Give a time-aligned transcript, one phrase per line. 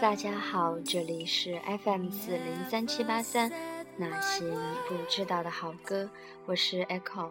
[0.00, 3.52] 大家好，这里是 FM 四零三七八三，
[3.98, 4.56] 那些你
[4.88, 6.08] 不知道的好歌，
[6.46, 7.28] 我是 Echo。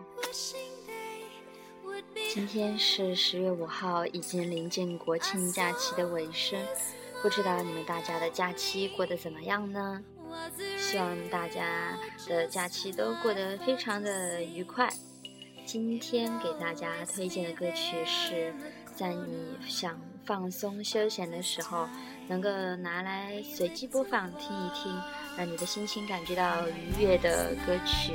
[2.31, 6.59] 今天是十月五号，已经临近国庆假期的尾声，
[7.23, 10.03] 不知道你们大家的假期过得怎么样呢？
[10.77, 14.87] 希望大家的假期都过得非常的愉快。
[15.65, 18.53] 今天给大家推荐的歌曲是
[18.95, 21.87] 在你想放松休闲的时候，
[22.29, 24.95] 能够拿来随机播放听一听，
[25.35, 28.13] 让你的心情感觉到愉悦的歌曲。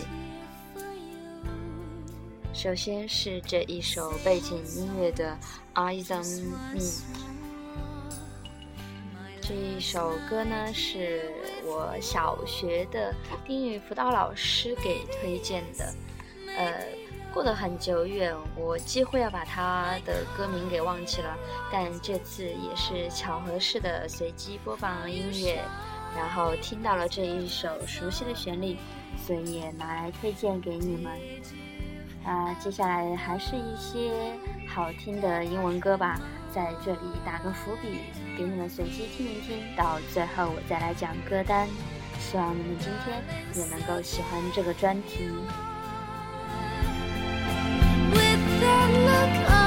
[2.52, 5.36] 首先是这一首背景音乐的
[5.74, 6.24] 《Eyes on
[6.72, 6.80] Me》。
[9.40, 11.32] 这一首歌呢，是
[11.64, 13.12] 我小学的
[13.48, 15.92] 英语辅导老师给推荐的，
[16.56, 17.03] 呃。
[17.34, 21.36] 过得很久远，我几乎要把他的歌名给忘记了。
[21.70, 25.60] 但这次也是巧合式的随机播放音乐，
[26.16, 28.76] 然后听到了这一首熟悉的旋律，
[29.26, 31.12] 所以也拿来推荐给你们。
[32.24, 34.12] 啊，接下来还是一些
[34.72, 36.20] 好听的英文歌吧，
[36.52, 37.98] 在这里打个伏笔，
[38.38, 41.66] 给你们随机听一听，到最后我再来讲歌单。
[42.20, 43.20] 希望你们今天
[43.56, 45.28] 也能够喜欢这个专题。
[48.94, 49.63] look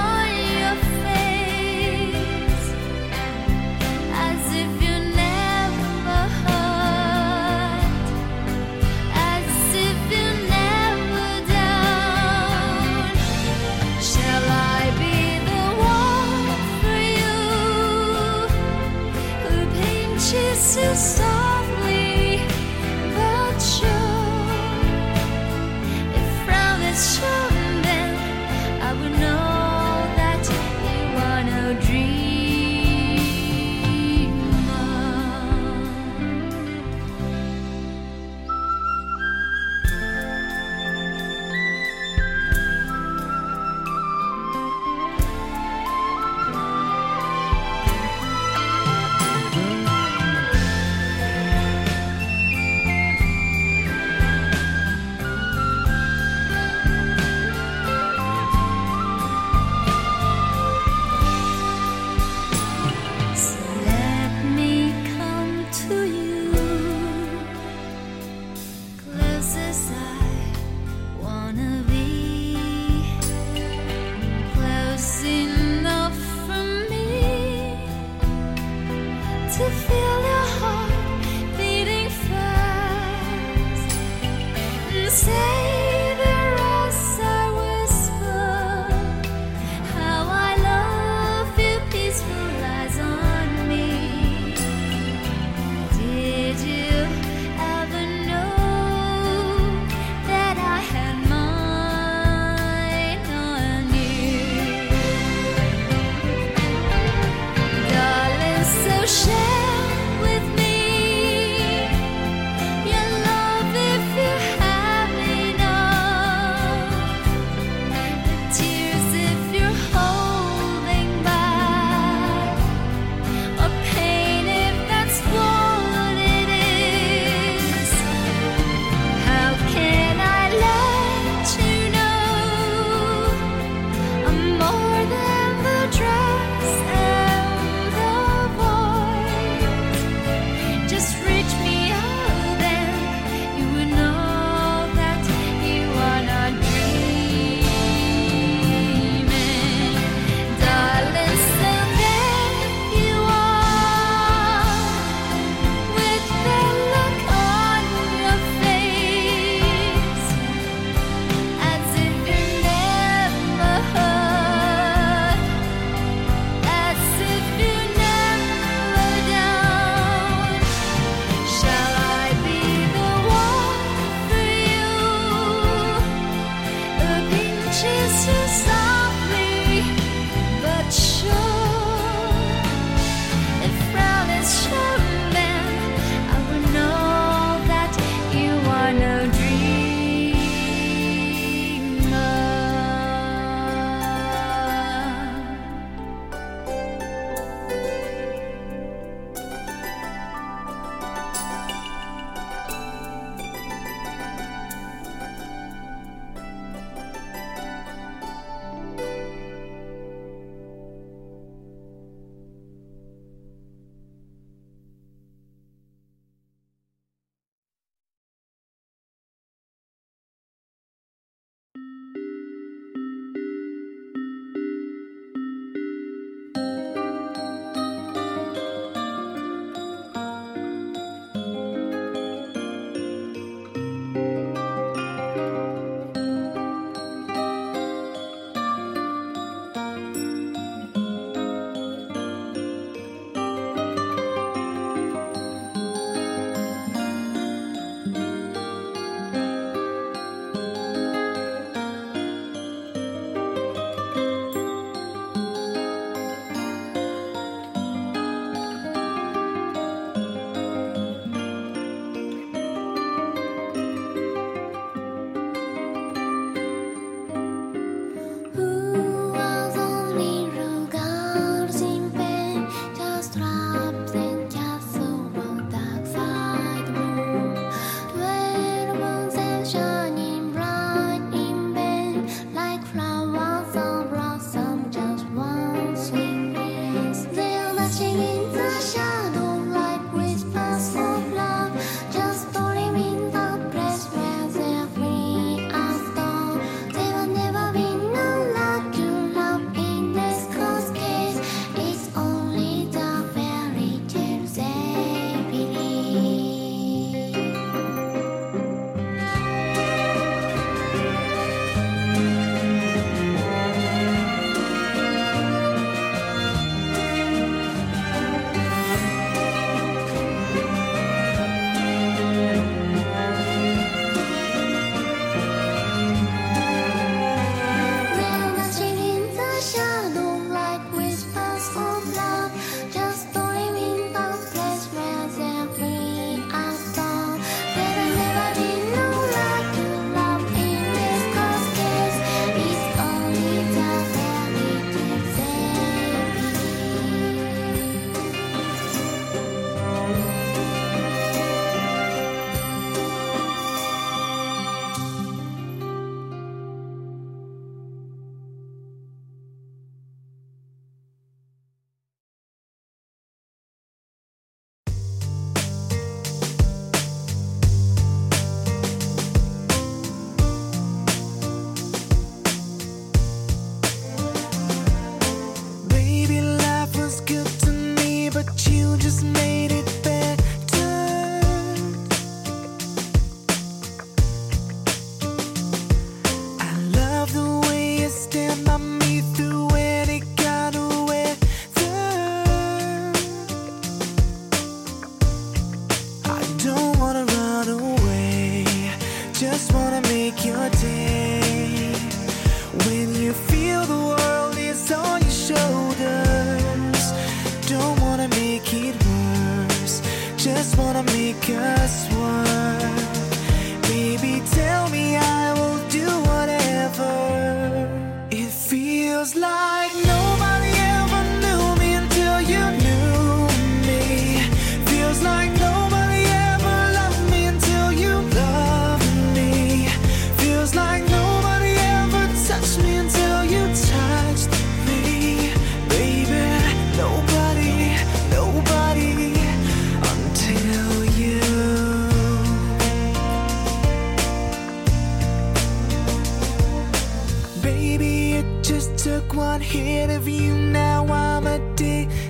[447.68, 450.54] Baby, it just took one hit of you.
[450.54, 452.27] Now I'm addicted.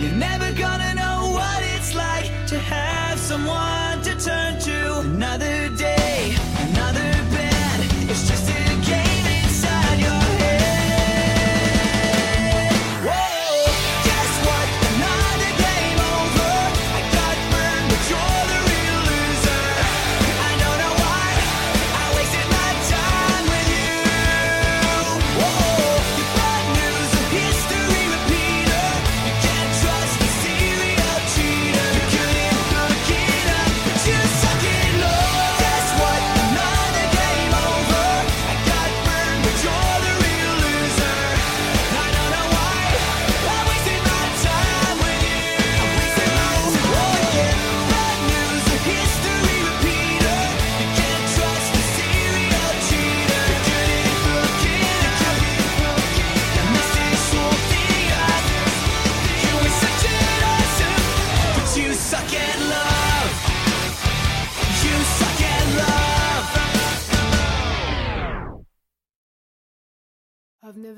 [0.00, 3.89] You're never gonna know what it's like to have someone.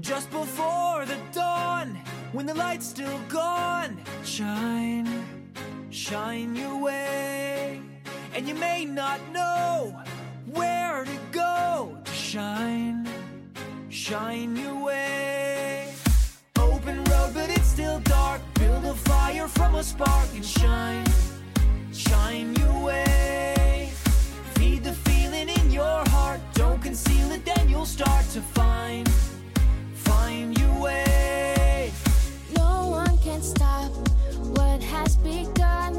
[0.00, 1.98] Just before the dawn,
[2.32, 5.08] when the light's still gone, shine,
[5.88, 7.80] shine your way.
[8.34, 9.98] And you may not know
[10.52, 13.08] where to go to shine,
[13.88, 15.94] shine your way.
[16.58, 18.42] Open road, but it's still dark.
[18.54, 21.06] Build a fire from a spark and shine,
[22.14, 23.90] shine your way.
[24.54, 26.40] Feed the feeling in your heart.
[26.54, 29.08] Don't conceal it, then you'll start to find,
[30.08, 31.92] find your way.
[32.56, 32.72] No
[33.02, 33.90] one can stop
[34.58, 35.92] what has begun.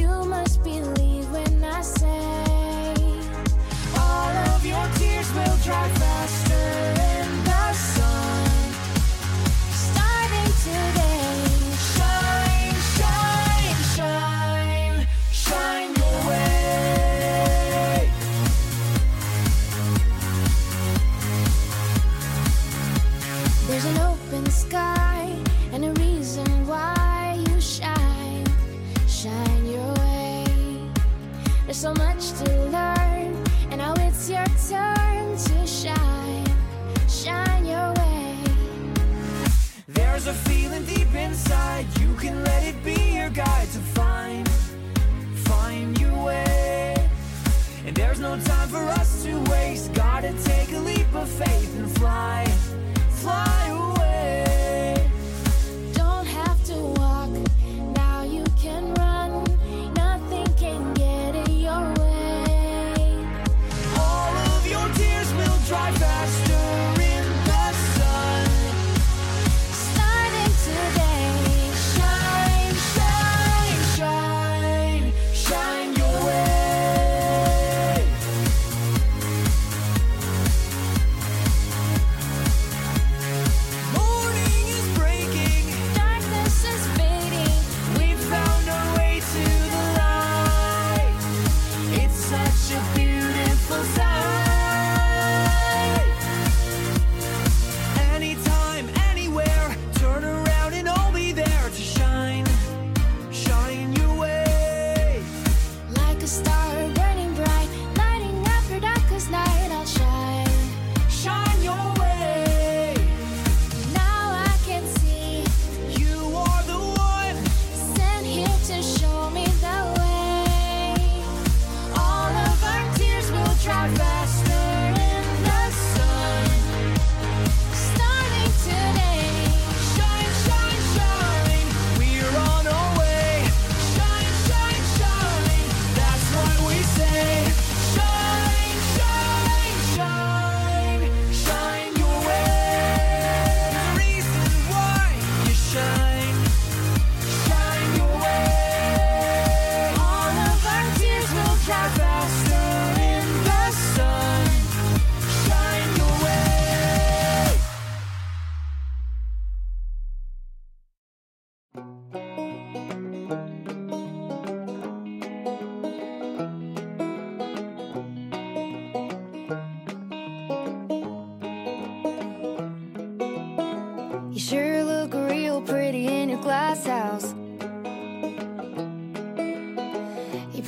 [0.00, 2.94] You must believe when I say
[4.04, 5.88] All of your tears will dry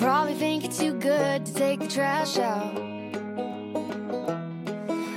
[0.07, 2.73] probably think it's too good to take the trash out.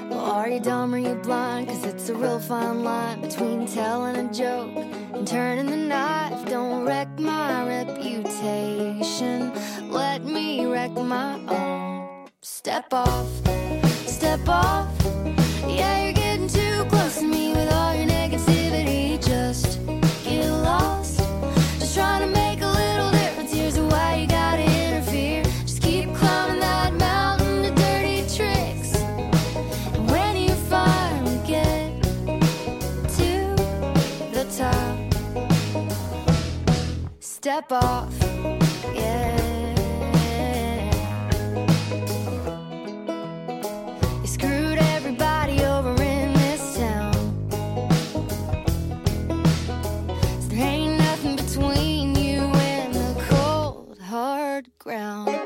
[0.10, 1.68] Well, are you dumb or you blind?
[1.68, 4.76] Cause it's a real fine line between telling a joke
[5.14, 6.44] and turning the knife.
[6.50, 9.54] Don't wreck my reputation.
[9.92, 12.28] Let me wreck my own.
[12.42, 13.30] Step off,
[14.08, 14.99] step off.
[37.60, 38.14] Step off.
[38.96, 39.38] Yeah.
[44.22, 47.14] You screwed everybody over in this town.
[50.42, 55.38] So there ain't nothing between you and the cold, hard ground.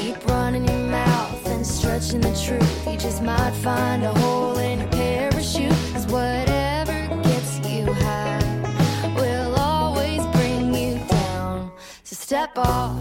[0.00, 2.86] Keep running your mouth and stretching the truth.
[2.88, 4.35] You just might find a hole
[12.66, 12.95] high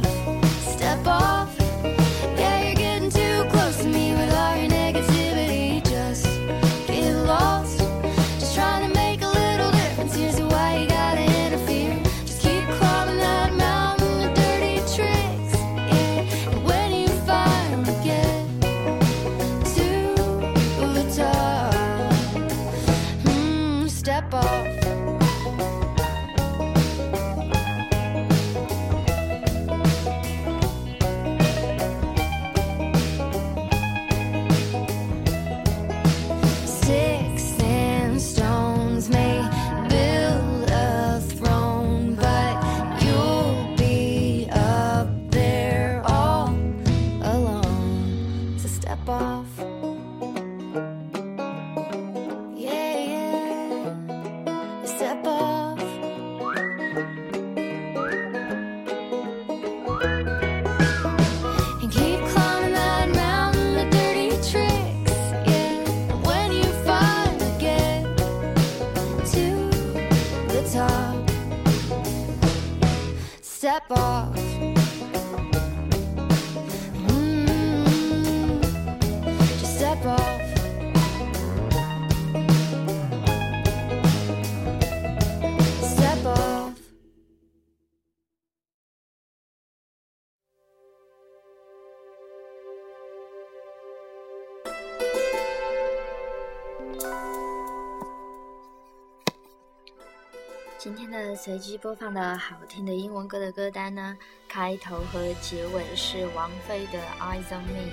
[100.86, 104.16] 今天的随机播放的好听的英文歌的歌单呢，
[104.48, 107.90] 开头和结尾是王菲的《Eyes on Me》，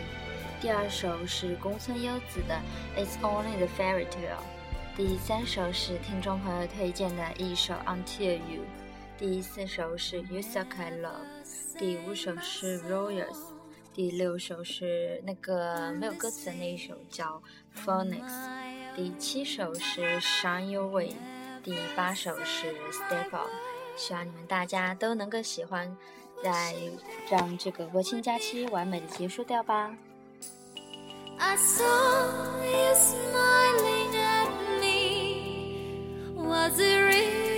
[0.60, 2.60] 第二首是宫村优子的
[3.02, 4.36] 《It's Only the Fairy Tale》，
[4.94, 8.60] 第三首是听众朋友推荐的一首《Until You》，
[9.18, 11.46] 第四首是《You Suck I Love》，
[11.78, 13.24] 第五首是《Royals》，
[13.94, 17.42] 第六首是那个没有歌词的那一首叫
[17.86, 18.28] 《Phoenix》，
[18.94, 21.08] 第七首是《Shine Your Way》。
[21.62, 23.46] 第八首是 stefan
[23.96, 25.96] 希望你们大家都能够喜欢
[26.42, 26.74] 来
[27.30, 29.94] 让这个国庆假期完美的结束掉吧
[31.38, 31.84] i saw
[32.64, 37.51] you smiling at me was it real